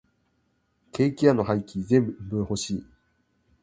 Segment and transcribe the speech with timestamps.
[0.93, 2.85] ケーキ屋の廃棄全部欲しい。